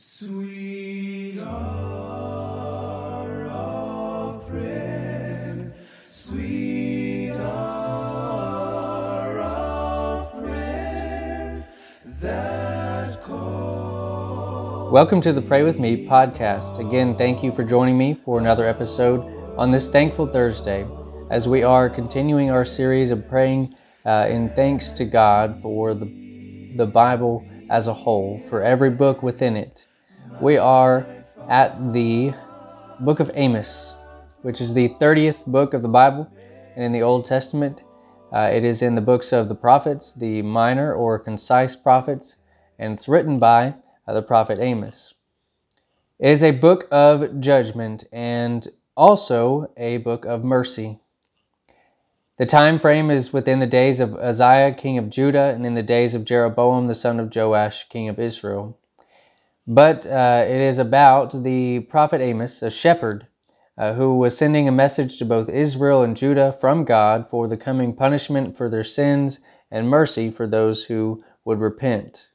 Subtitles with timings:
[0.00, 5.72] Sweet hour of prayer,
[6.08, 11.66] sweet hour of prayer.
[14.92, 16.78] Welcome to the Pray With Me podcast.
[16.78, 19.24] Again, thank you for joining me for another episode
[19.58, 20.86] on this Thankful Thursday
[21.28, 23.74] as we are continuing our series of praying
[24.06, 26.06] uh, in thanks to God for the,
[26.76, 29.86] the Bible as a whole, for every book within it.
[30.40, 31.06] We are
[31.48, 32.32] at the
[33.00, 33.96] book of Amos,
[34.42, 36.30] which is the 30th book of the Bible
[36.76, 37.82] and in the Old Testament.
[38.32, 42.36] Uh, it is in the books of the prophets, the minor or concise prophets,
[42.78, 43.74] and it's written by
[44.06, 45.14] uh, the prophet Amos.
[46.20, 51.00] It is a book of judgment and also a book of mercy.
[52.36, 55.82] The time frame is within the days of Uzziah, king of Judah, and in the
[55.82, 58.78] days of Jeroboam, the son of Joash, king of Israel.
[59.70, 63.26] But uh, it is about the prophet Amos, a shepherd,
[63.76, 67.58] uh, who was sending a message to both Israel and Judah from God for the
[67.58, 72.28] coming punishment for their sins and mercy for those who would repent.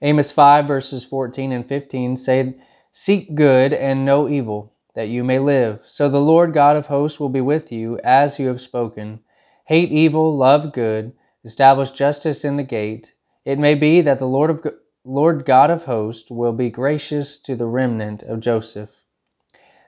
[0.00, 2.54] Amos 5, verses 14 and 15 say,
[2.88, 5.80] Seek good and know evil, that you may live.
[5.84, 9.18] So the Lord God of hosts will be with you, as you have spoken.
[9.64, 13.14] Hate evil, love good, establish justice in the gate.
[13.44, 14.62] It may be that the Lord of
[15.04, 19.04] Lord God of hosts will be gracious to the remnant of Joseph.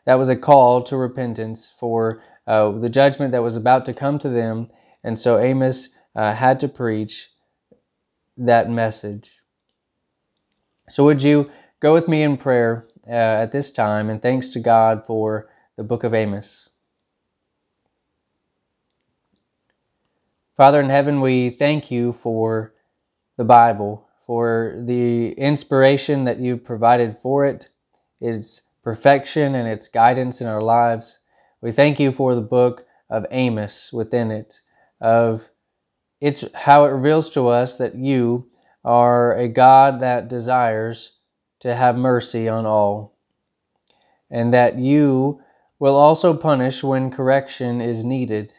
[0.05, 4.19] That was a call to repentance for uh, the judgment that was about to come
[4.19, 4.71] to them,
[5.03, 7.31] and so Amos uh, had to preach
[8.37, 9.41] that message.
[10.89, 11.51] So, would you
[11.81, 15.83] go with me in prayer uh, at this time, and thanks to God for the
[15.83, 16.69] book of Amos?
[20.57, 22.75] Father in heaven, we thank you for
[23.37, 27.69] the Bible for the inspiration that you provided for it,
[28.21, 31.21] its perfection and its guidance in our lives.
[31.61, 34.61] We thank you for the book of Amos within it,
[35.01, 35.49] of
[36.21, 38.51] it's how it reveals to us that you
[38.85, 41.19] are a God that desires
[41.61, 43.17] to have mercy on all,
[44.31, 45.41] and that you
[45.79, 48.53] will also punish when correction is needed.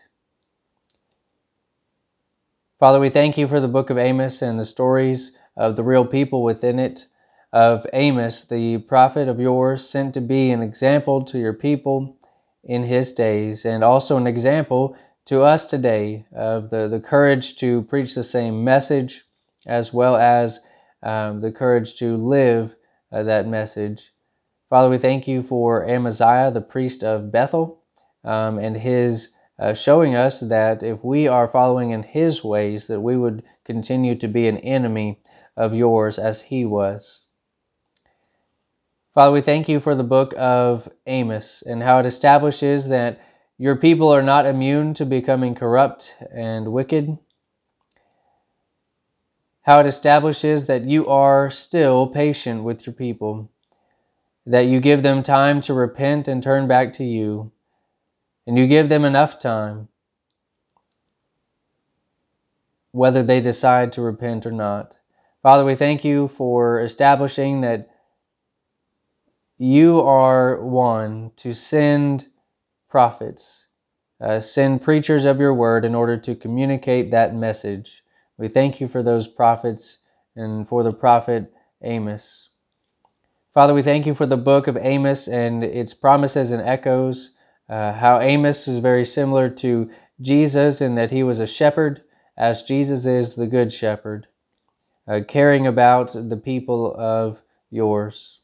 [2.80, 6.06] Father, we thank you for the book of Amos and the stories of the real
[6.06, 7.08] people within it,
[7.52, 12.18] of Amos, the prophet of yours, sent to be an example to your people
[12.64, 17.84] in his days, and also an example to us today of the, the courage to
[17.84, 19.24] preach the same message,
[19.66, 20.60] as well as
[21.04, 22.76] um, the courage to live
[23.12, 24.14] uh, that message.
[24.70, 27.82] Father, we thank you for Amaziah, the priest of Bethel,
[28.24, 33.02] um, and his uh, showing us that if we are following in his ways, that
[33.02, 35.20] we would continue to be an enemy
[35.58, 37.26] of yours as he was.
[39.14, 43.20] Father, we thank you for the book of Amos and how it establishes that
[43.58, 47.18] your people are not immune to becoming corrupt and wicked.
[49.64, 53.50] How it establishes that you are still patient with your people,
[54.46, 57.52] that you give them time to repent and turn back to you,
[58.46, 59.88] and you give them enough time,
[62.92, 65.00] whether they decide to repent or not.
[65.48, 67.90] Father, we thank you for establishing that
[69.58, 72.28] you are one to send
[72.90, 73.68] prophets,
[74.20, 78.04] uh, send preachers of your word in order to communicate that message.
[78.38, 80.00] We thank you for those prophets
[80.36, 82.50] and for the prophet Amos.
[83.54, 87.38] Father, we thank you for the book of Amos and its promises and echoes.
[87.70, 92.04] Uh, how Amos is very similar to Jesus in that he was a shepherd,
[92.36, 94.28] as Jesus is the good shepherd
[95.08, 98.42] uh, caring about the people of yours.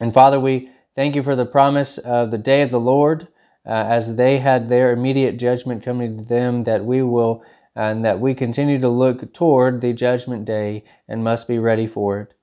[0.00, 3.28] And Father, we thank you for the promise of the day of the Lord
[3.66, 7.44] uh, as they had their immediate judgment coming to them, that we will
[7.76, 12.20] and that we continue to look toward the judgment day and must be ready for
[12.20, 12.34] it.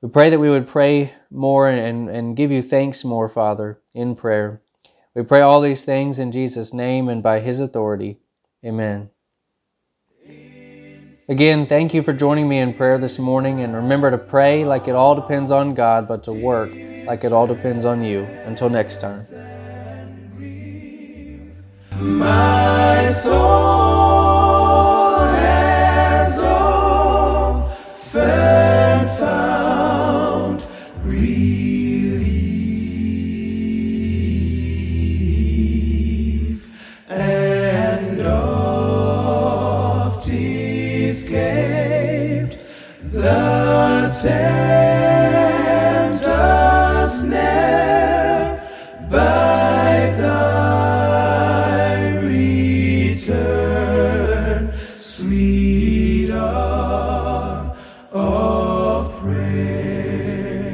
[0.00, 3.80] We pray that we would pray more and, and, and give you thanks more, Father,
[3.92, 4.62] in prayer.
[5.14, 8.18] We pray all these things in Jesus' name and by his authority.
[8.64, 9.10] Amen.
[11.30, 14.88] Again, thank you for joining me in prayer this morning, and remember to pray like
[14.88, 16.70] it all depends on God, but to work
[17.04, 18.22] like it all depends on you.
[18.46, 19.20] Until next time.
[41.48, 42.62] Saved
[43.10, 45.57] the day.